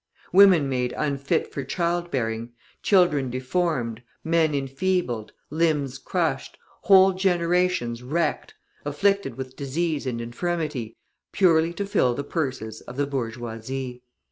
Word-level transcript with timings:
Women 0.33 0.67
made 0.67 0.95
unfit 0.97 1.53
for 1.53 1.63
childbearing, 1.63 2.53
children 2.81 3.29
deformed, 3.29 4.01
men 4.23 4.55
enfeebled, 4.55 5.31
limbs 5.51 5.99
crushed, 5.99 6.57
whole 6.81 7.13
generations 7.13 8.01
wrecked, 8.01 8.55
afflicted 8.83 9.35
with 9.37 9.55
disease 9.55 10.07
and 10.07 10.19
infirmity, 10.19 10.97
purely 11.31 11.71
to 11.73 11.85
fill 11.85 12.15
the 12.15 12.23
purses 12.23 12.81
of 12.87 12.97
the 12.97 13.05
bourgeoisie. 13.05 14.01